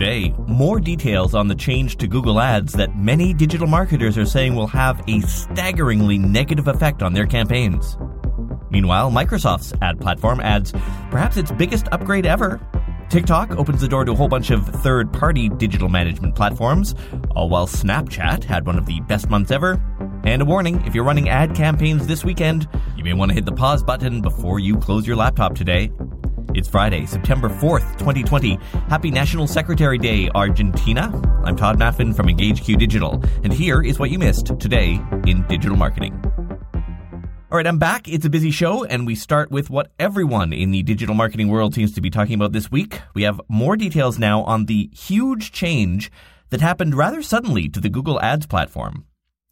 [0.00, 4.54] Today, more details on the change to Google Ads that many digital marketers are saying
[4.54, 7.98] will have a staggeringly negative effect on their campaigns.
[8.70, 10.72] Meanwhile, Microsoft's ad platform adds
[11.10, 12.58] perhaps its biggest upgrade ever.
[13.10, 16.94] TikTok opens the door to a whole bunch of third party digital management platforms,
[17.32, 19.78] all while Snapchat had one of the best months ever.
[20.24, 23.44] And a warning if you're running ad campaigns this weekend, you may want to hit
[23.44, 25.90] the pause button before you close your laptop today.
[26.54, 28.58] It's Friday, September 4th, 2020.
[28.88, 31.10] Happy National Secretary Day, Argentina.
[31.44, 35.76] I'm Todd Maffin from EngageQ Digital, and here is what you missed today in digital
[35.76, 36.20] marketing.
[37.50, 38.08] All right, I'm back.
[38.08, 41.74] It's a busy show, and we start with what everyone in the digital marketing world
[41.74, 43.00] seems to be talking about this week.
[43.14, 46.10] We have more details now on the huge change
[46.50, 49.04] that happened rather suddenly to the Google Ads platform.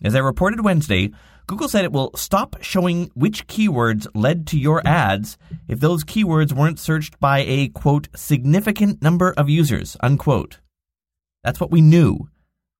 [0.02, 1.10] As I reported Wednesday,
[1.48, 6.52] Google said it will stop showing which keywords led to your ads if those keywords
[6.52, 10.60] weren't searched by a quote significant number of users unquote.
[11.42, 12.28] That's what we knew.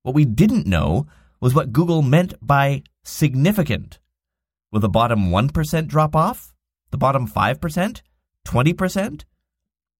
[0.03, 1.07] What we didn't know
[1.41, 3.97] was what Google meant by significant.
[4.71, 6.53] Will the bottom 1% drop off?
[6.91, 8.01] The bottom 5%?
[8.47, 9.23] 20%?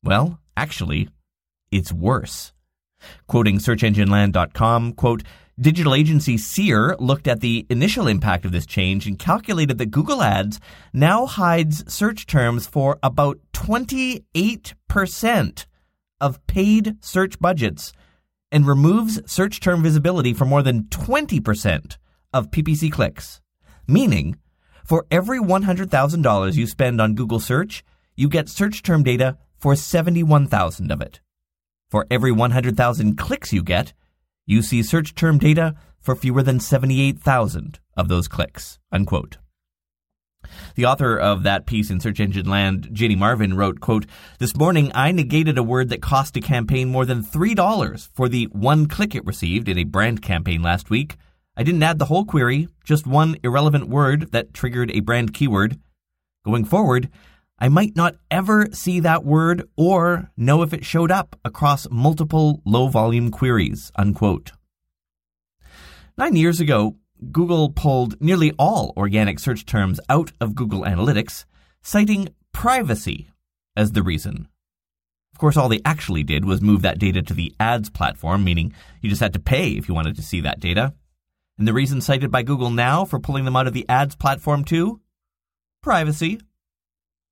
[0.03, 1.09] Well, actually,
[1.71, 2.53] it's worse.
[3.27, 5.23] Quoting searchengineland.com, quote,
[5.59, 10.21] Digital agency Seer looked at the initial impact of this change and calculated that Google
[10.21, 10.57] Ads
[10.93, 15.65] now hides search terms for about 28%
[16.21, 17.91] of paid search budgets
[18.53, 21.97] and removes search term visibility for more than 20%
[22.31, 23.41] of PPC clicks.
[23.85, 24.37] Meaning,
[24.85, 27.83] for every $100,000 you spend on Google search,
[28.15, 31.19] you get search term data for 71,000 of it.
[31.91, 33.91] For every 100,000 clicks you get,
[34.49, 38.79] you see search term data for fewer than 78,000 of those clicks.
[38.91, 39.37] Unquote.
[40.73, 44.07] The author of that piece in Search Engine Land, Ginny Marvin, wrote, quote,
[44.39, 48.45] This morning I negated a word that cost a campaign more than $3 for the
[48.45, 51.17] one click it received in a brand campaign last week.
[51.55, 55.79] I didn't add the whole query, just one irrelevant word that triggered a brand keyword.
[56.43, 57.09] Going forward,
[57.61, 62.61] I might not ever see that word or know if it showed up across multiple
[62.65, 63.91] low volume queries.
[63.97, 64.53] Unquote.
[66.17, 66.95] Nine years ago,
[67.31, 71.43] Google pulled nearly all organic search terms out of Google Analytics,
[71.81, 73.29] citing privacy
[73.75, 74.47] as the reason.
[75.33, 78.73] Of course, all they actually did was move that data to the ads platform, meaning
[79.01, 80.93] you just had to pay if you wanted to see that data.
[81.57, 84.63] And the reason cited by Google now for pulling them out of the ads platform
[84.63, 85.01] too?
[85.81, 86.39] Privacy.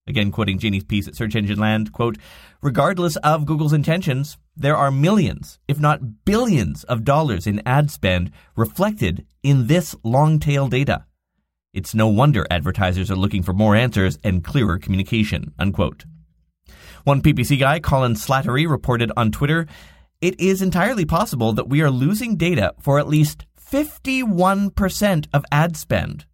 [0.08, 2.18] Again, quoting Ginny's piece at Search Engine Land, quote,
[2.62, 8.32] regardless of Google's intentions, there are millions, if not billions of dollars in ad spend
[8.56, 11.06] reflected in this long tail data.
[11.74, 16.06] It's no wonder advertisers are looking for more answers and clearer communication, unquote.
[17.04, 19.68] One PPC guy, Colin Slattery, reported on Twitter,
[20.20, 25.78] it is entirely possible that we are losing data for at least 51% of ad
[25.78, 26.26] spend.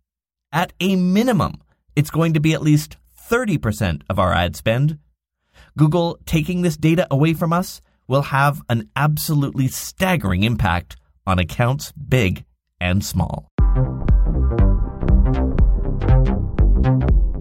[0.52, 1.62] At a minimum,
[1.96, 2.98] it's going to be at least
[3.34, 5.00] 30% of our ad spend.
[5.76, 11.92] Google taking this data away from us will have an absolutely staggering impact on accounts
[11.94, 12.46] big
[12.80, 13.50] and small.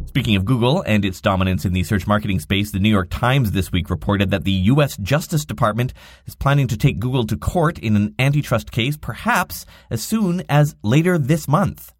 [0.06, 3.52] Speaking of Google and its dominance in the search marketing space, the New York Times
[3.52, 4.96] this week reported that the U.S.
[4.96, 5.92] Justice Department
[6.24, 10.74] is planning to take Google to court in an antitrust case, perhaps as soon as
[10.82, 11.92] later this month.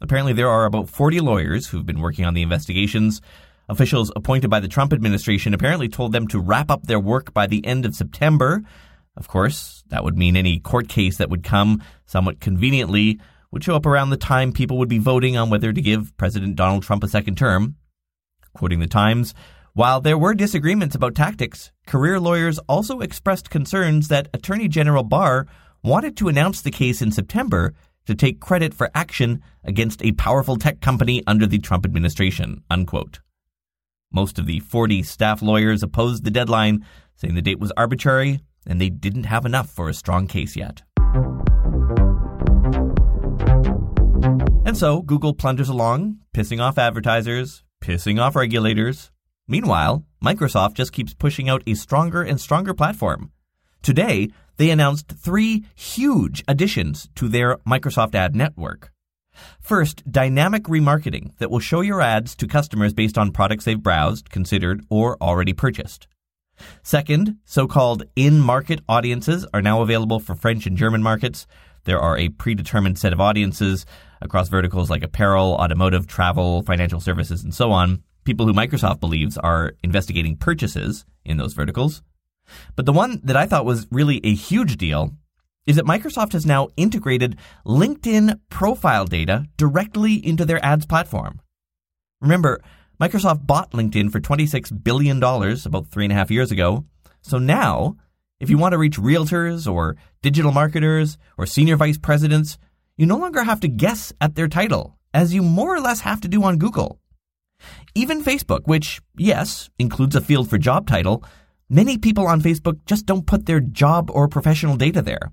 [0.00, 3.20] Apparently, there are about 40 lawyers who've been working on the investigations.
[3.68, 7.46] Officials appointed by the Trump administration apparently told them to wrap up their work by
[7.46, 8.62] the end of September.
[9.16, 13.76] Of course, that would mean any court case that would come, somewhat conveniently, would show
[13.76, 17.04] up around the time people would be voting on whether to give President Donald Trump
[17.04, 17.76] a second term.
[18.52, 19.34] Quoting the Times,
[19.72, 25.46] while there were disagreements about tactics, career lawyers also expressed concerns that Attorney General Barr
[25.82, 27.74] wanted to announce the case in September
[28.06, 32.62] to take credit for action against a powerful tech company under the Trump administration.
[32.70, 33.20] Unquote.
[34.12, 36.84] Most of the 40 staff lawyers opposed the deadline,
[37.16, 40.82] saying the date was arbitrary and they didn't have enough for a strong case yet.
[44.66, 49.10] And so Google plunders along, pissing off advertisers, pissing off regulators.
[49.46, 53.30] Meanwhile, Microsoft just keeps pushing out a stronger and stronger platform.
[53.84, 58.90] Today, they announced three huge additions to their Microsoft Ad Network.
[59.60, 64.30] First, dynamic remarketing that will show your ads to customers based on products they've browsed,
[64.30, 66.08] considered, or already purchased.
[66.82, 71.46] Second, so-called in-market audiences are now available for French and German markets.
[71.84, 73.84] There are a predetermined set of audiences
[74.22, 78.02] across verticals like apparel, automotive, travel, financial services, and so on.
[78.24, 82.02] People who Microsoft believes are investigating purchases in those verticals.
[82.76, 85.12] But the one that I thought was really a huge deal
[85.66, 91.40] is that Microsoft has now integrated LinkedIn profile data directly into their ads platform.
[92.20, 92.60] Remember,
[93.00, 96.84] Microsoft bought LinkedIn for $26 billion about three and a half years ago.
[97.22, 97.96] So now,
[98.40, 102.58] if you want to reach realtors or digital marketers or senior vice presidents,
[102.96, 106.20] you no longer have to guess at their title, as you more or less have
[106.20, 107.00] to do on Google.
[107.94, 111.24] Even Facebook, which, yes, includes a field for job title,
[111.68, 115.32] many people on Facebook just don't put their job or professional data there.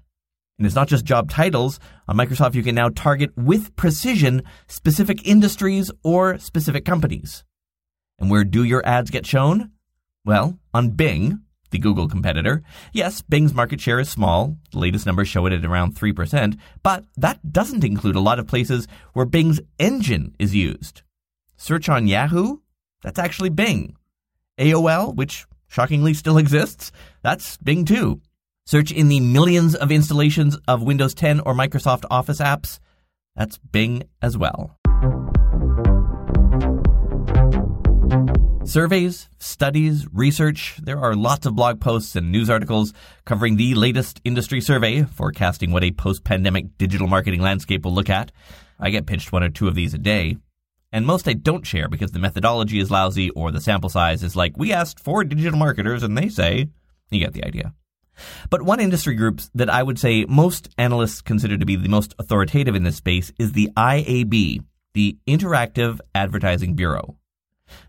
[0.57, 1.79] And it's not just job titles.
[2.07, 7.43] On Microsoft, you can now target with precision specific industries or specific companies.
[8.19, 9.71] And where do your ads get shown?
[10.23, 11.39] Well, on Bing,
[11.71, 12.61] the Google competitor.
[12.93, 14.57] Yes, Bing's market share is small.
[14.71, 18.45] The latest numbers show it at around 3%, but that doesn't include a lot of
[18.45, 21.01] places where Bing's engine is used.
[21.57, 22.57] Search on Yahoo?
[23.01, 23.95] That's actually Bing.
[24.59, 26.91] AOL, which shockingly still exists,
[27.23, 28.21] that's Bing too.
[28.65, 32.79] Search in the millions of installations of Windows 10 or Microsoft Office apps,
[33.35, 34.77] that's Bing as well.
[38.63, 42.93] Surveys, studies, research, there are lots of blog posts and news articles
[43.25, 48.09] covering the latest industry survey forecasting what a post pandemic digital marketing landscape will look
[48.09, 48.31] at.
[48.79, 50.37] I get pitched one or two of these a day.
[50.91, 54.35] And most I don't share because the methodology is lousy or the sample size is
[54.35, 56.69] like, we asked four digital marketers and they say,
[57.09, 57.73] you get the idea.
[58.49, 62.13] But one industry group that I would say most analysts consider to be the most
[62.19, 67.17] authoritative in this space is the IAB, the Interactive Advertising Bureau.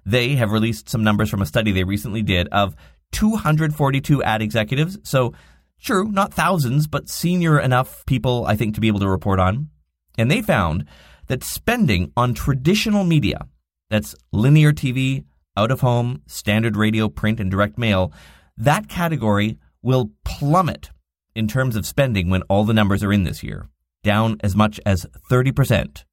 [0.06, 2.76] They have released some numbers from a study they recently did of
[3.12, 4.98] 242 ad executives.
[5.02, 5.34] So,
[5.80, 9.70] true, not thousands, but senior enough people, I think, to be able to report on.
[10.16, 10.86] And they found
[11.28, 13.46] that spending on traditional media,
[13.90, 15.24] that's linear TV,
[15.56, 18.12] out of home, standard radio, print, and direct mail,
[18.56, 20.90] that category will plummet
[21.34, 23.68] in terms of spending when all the numbers are in this year,
[24.02, 26.04] down as much as 30%.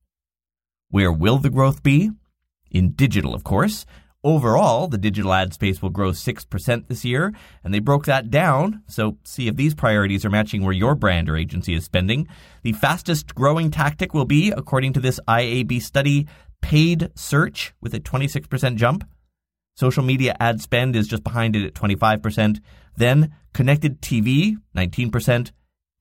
[0.90, 2.12] Where will the growth be?
[2.72, 3.86] in digital, of course.
[4.22, 7.34] Overall, the digital ad space will grow 6% this year,
[7.64, 8.84] and they broke that down.
[8.88, 12.28] So, see if these priorities are matching where your brand or agency is spending.
[12.64, 16.28] The fastest growing tactic will be, according to this IAB study,
[16.62, 19.08] paid search with a 26% jump.
[19.78, 22.60] Social media ad spend is just behind it at 25%.
[22.98, 25.52] Then, connected TV, 19%,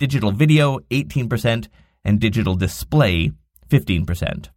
[0.00, 1.69] digital video, 18%,
[2.05, 3.31] and digital display,
[3.71, 4.49] 15%.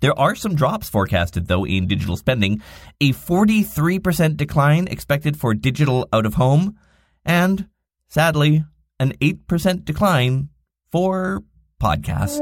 [0.00, 2.62] There are some drops forecasted, though, in digital spending.
[3.00, 6.76] A 43% decline expected for digital out of home,
[7.24, 7.68] and
[8.08, 8.64] sadly,
[8.98, 10.48] an 8% decline
[10.90, 11.42] for
[11.80, 12.38] podcasts.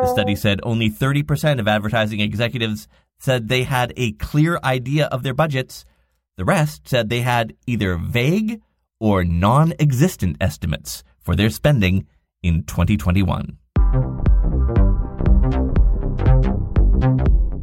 [0.00, 2.88] The study said only 30% of advertising executives
[3.18, 5.84] said they had a clear idea of their budgets.
[6.36, 8.62] The rest said they had either vague
[9.00, 12.06] or non existent estimates for their spending
[12.42, 13.58] in 2021.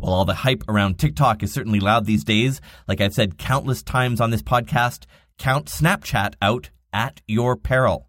[0.05, 3.81] While all the hype around TikTok is certainly loud these days, like I've said countless
[3.81, 5.05] times on this podcast,
[5.39, 8.07] count Snapchat out at your peril.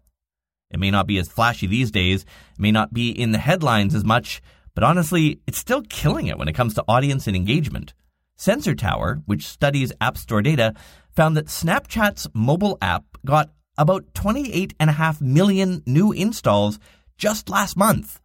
[0.69, 3.95] It may not be as flashy these days, it may not be in the headlines
[3.95, 4.43] as much,
[4.75, 7.95] but honestly, it's still killing it when it comes to audience and engagement.
[8.35, 10.75] Sensor Tower, which studies App Store data,
[11.15, 16.77] found that Snapchat's mobile app got about 28.5 million new installs
[17.17, 18.19] just last month.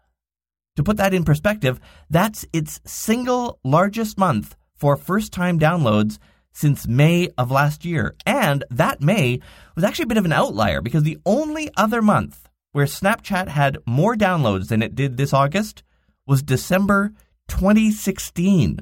[0.76, 6.18] To put that in perspective, that's its single largest month for first time downloads
[6.52, 8.14] since May of last year.
[8.24, 9.40] And that May
[9.74, 13.78] was actually a bit of an outlier because the only other month where Snapchat had
[13.86, 15.82] more downloads than it did this August
[16.26, 17.12] was December
[17.48, 18.80] 2016.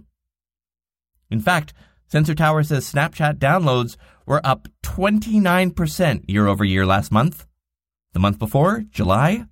[1.31, 1.73] In fact,
[2.07, 7.47] Sensor Tower says Snapchat downloads were up 29% year over year last month.
[8.13, 9.45] The month before, July,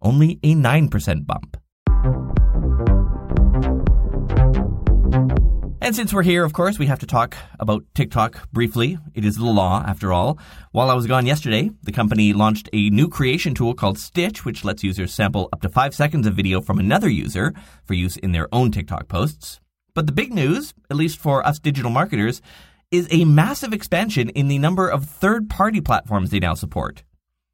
[0.00, 1.56] only a 9% bump.
[5.84, 8.96] And since we're here, of course, we have to talk about TikTok briefly.
[9.12, 10.38] It is the law, after all.
[10.72, 14.64] While I was gone yesterday, the company launched a new creation tool called Stitch, which
[14.64, 17.52] lets users sample up to five seconds of video from another user
[17.84, 19.60] for use in their own TikTok posts.
[19.92, 22.40] But the big news, at least for us digital marketers,
[22.90, 27.02] is a massive expansion in the number of third party platforms they now support.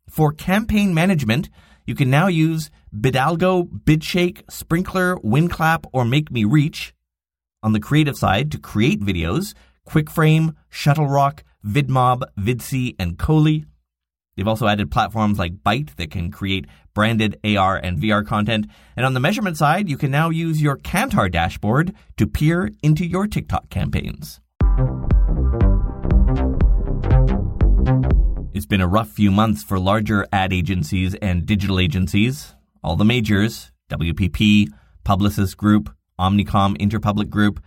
[0.08, 1.50] For campaign management,
[1.84, 6.92] you can now use Bidalgo, Bidshake, Sprinklr, WinClap, or MakeMeReach.
[7.62, 9.52] On the creative side, to create videos,
[9.86, 13.66] QuickFrame, ShuttleRock, VidMob, Vidsy, and Coley.
[14.34, 18.66] They've also added platforms like Byte that can create branded AR and VR content.
[18.96, 23.04] And on the measurement side, you can now use your Kantar dashboard to peer into
[23.04, 24.40] your TikTok campaigns.
[28.54, 32.54] It's been a rough few months for larger ad agencies and digital agencies.
[32.82, 34.68] All the majors, WPP,
[35.04, 37.60] Publicis Group, Omnicom Interpublic Group,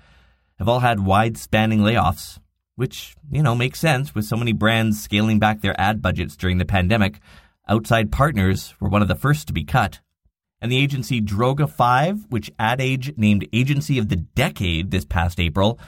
[0.60, 2.40] have all had wide spanning layoffs,
[2.76, 6.60] which, you know, makes sense with so many brands scaling back their ad budgets during
[6.60, 7.20] the pandemic.
[7.68, 10.00] Outside partners were one of the first to be cut.
[10.62, 15.80] And the agency Droga5, which Ad Age named Agency of the Decade this past April,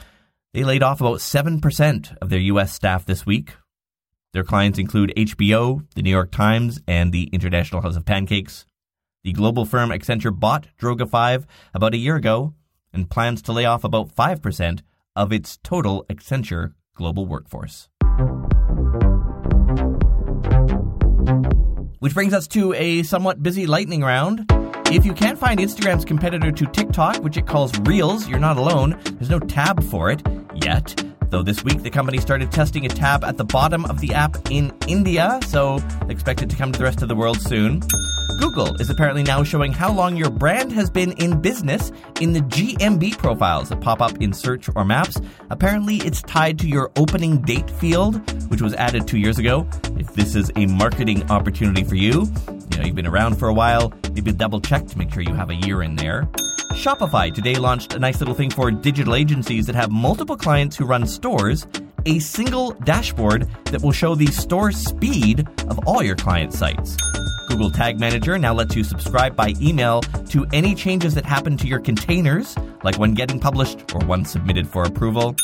[0.53, 2.73] they laid off about 7% of their U.S.
[2.73, 3.55] staff this week.
[4.33, 8.65] Their clients include HBO, the New York Times, and the International House of Pancakes.
[9.25, 12.53] The global firm Accenture bought Droga5 about a year ago
[12.93, 14.81] and plans to lay off about 5%
[15.15, 17.89] of its total Accenture global workforce.
[21.97, 24.45] Which brings us to a somewhat busy lightning round.
[24.91, 28.95] If you can't find Instagram's competitor to TikTok, which it calls Reels, you're not alone.
[29.13, 30.21] There's no tab for it
[30.53, 31.03] yet.
[31.31, 34.37] Though this week the company started testing a tab at the bottom of the app
[34.51, 35.79] in India, so
[36.09, 37.81] expect it to come to the rest of the world soon.
[38.37, 42.41] Google is apparently now showing how long your brand has been in business in the
[42.41, 45.19] GMB profiles that pop up in search or maps.
[45.49, 48.15] Apparently, it's tied to your opening date field,
[48.49, 49.67] which was added two years ago.
[49.97, 52.27] If this is a marketing opportunity for you,
[52.71, 55.33] you know, you've been around for a while, maybe double check to make sure you
[55.33, 56.23] have a year in there.
[56.73, 60.85] Shopify today launched a nice little thing for digital agencies that have multiple clients who
[60.85, 61.65] run stores
[62.05, 66.95] a single dashboard that will show the store speed of all your client sites.
[67.47, 71.67] Google Tag Manager now lets you subscribe by email to any changes that happen to
[71.67, 75.35] your containers, like when getting published or one submitted for approval.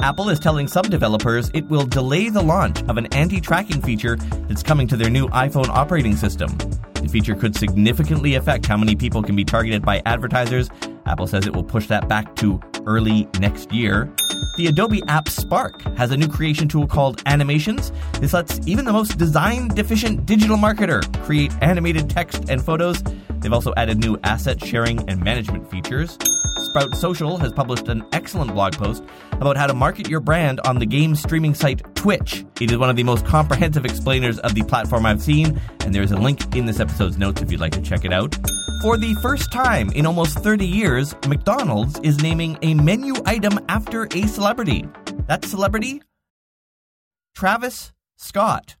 [0.00, 4.16] Apple is telling some developers it will delay the launch of an anti tracking feature
[4.48, 6.56] that's coming to their new iPhone operating system.
[6.94, 10.70] The feature could significantly affect how many people can be targeted by advertisers.
[11.06, 14.12] Apple says it will push that back to early next year.
[14.56, 17.90] The Adobe app Spark has a new creation tool called Animations.
[18.20, 23.02] This lets even the most design deficient digital marketer create animated text and photos.
[23.40, 26.18] They've also added new asset sharing and management features.
[26.64, 30.78] Sprout Social has published an excellent blog post about how to market your brand on
[30.78, 32.44] the game streaming site Twitch.
[32.60, 36.02] It is one of the most comprehensive explainers of the platform I've seen, and there
[36.02, 38.36] is a link in this episode's notes if you'd like to check it out.
[38.82, 44.08] For the first time in almost 30 years, McDonald's is naming a menu item after
[44.12, 44.88] a celebrity.
[45.28, 46.02] That celebrity?
[47.36, 48.74] Travis Scott.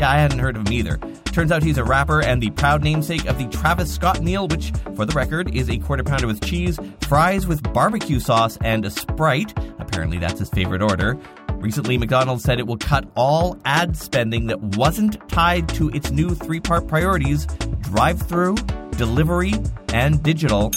[0.00, 0.96] Yeah, I hadn't heard of him either.
[1.26, 4.72] Turns out he's a rapper and the proud namesake of the Travis Scott meal, which,
[4.96, 8.90] for the record, is a quarter pounder with cheese, fries with barbecue sauce, and a
[8.90, 9.56] Sprite.
[9.78, 11.16] Apparently, that's his favorite order.
[11.64, 16.34] Recently, McDonald's said it will cut all ad spending that wasn't tied to its new
[16.34, 17.46] three part priorities
[17.80, 18.56] drive through,
[18.98, 19.54] delivery,
[19.88, 20.70] and digital.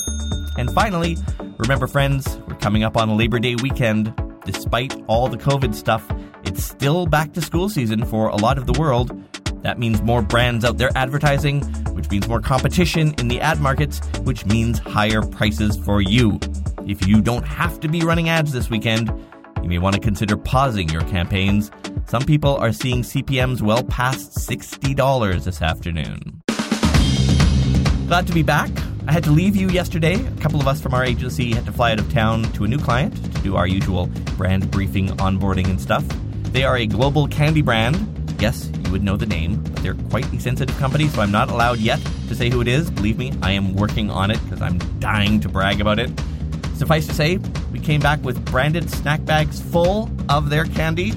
[0.58, 1.18] And finally,
[1.58, 4.14] remember, friends, we're coming up on Labor Day weekend.
[4.46, 6.10] Despite all the COVID stuff,
[6.46, 9.12] it's still back to school season for a lot of the world.
[9.64, 11.64] That means more brands out there advertising,
[11.96, 16.40] which means more competition in the ad markets, which means higher prices for you.
[16.88, 19.12] If you don't have to be running ads this weekend,
[19.68, 21.72] you may want to consider pausing your campaigns.
[22.06, 26.42] Some people are seeing CPMs well past $60 this afternoon.
[28.08, 28.70] Glad to be back.
[29.10, 30.26] I had to leave you yesterday.
[30.26, 32.68] A couple of us from our agency had to fly out of town to a
[32.70, 34.08] new client to do our usual
[34.38, 36.06] brand briefing, onboarding, and stuff.
[36.54, 37.98] They are a global candy brand.
[38.40, 41.50] Yes, you would know the name, but they're quite a sensitive company, so I'm not
[41.50, 42.90] allowed yet to say who it is.
[42.90, 46.10] Believe me, I am working on it because I'm dying to brag about it.
[46.78, 47.40] Suffice to say,
[47.72, 51.14] we came back with branded snack bags full of their candy,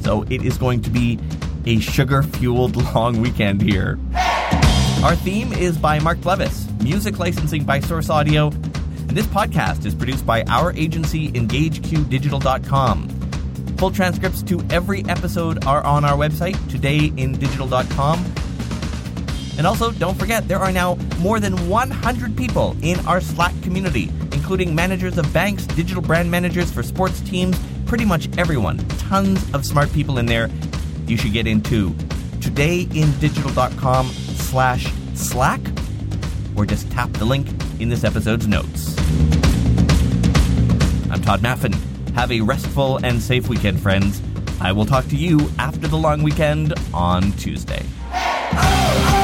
[0.00, 1.18] so it is going to be
[1.66, 3.98] a sugar fueled long weekend here.
[5.02, 9.94] Our theme is by Mark Levis, music licensing by Source Audio, and this podcast is
[9.94, 13.08] produced by our agency, EngageQDigital.com.
[13.76, 18.24] Full transcripts to every episode are on our website, todayindigital.com.
[19.56, 24.10] And also, don't forget, there are now more than 100 people in our Slack community,
[24.44, 28.76] including managers of banks, digital brand managers for sports teams, pretty much everyone.
[29.08, 30.50] Tons of smart people in there.
[31.06, 31.92] You should get into
[32.40, 35.62] todayindigital.com slash Slack,
[36.54, 37.48] or just tap the link
[37.80, 38.98] in this episode's notes.
[41.10, 41.72] I'm Todd Maffin.
[42.14, 44.20] Have a restful and safe weekend, friends.
[44.60, 47.82] I will talk to you after the long weekend on Tuesday.
[48.12, 49.23] Oh, oh.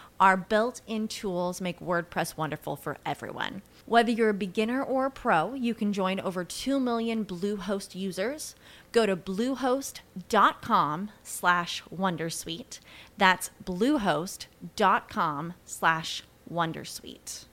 [0.21, 3.63] Our built in tools make WordPress wonderful for everyone.
[3.87, 8.53] Whether you're a beginner or a pro, you can join over 2 million Bluehost users.
[8.91, 12.79] Go to bluehost.com slash wondersuite.
[13.17, 16.23] That's bluehost.com slash
[16.53, 17.45] wondersuite.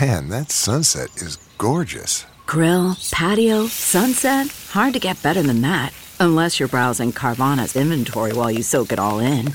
[0.00, 2.26] Man, that sunset is gorgeous.
[2.44, 4.48] Grill, patio, sunset.
[4.72, 5.94] Hard to get better than that.
[6.20, 9.54] Unless you're browsing Carvana's inventory while you soak it all in.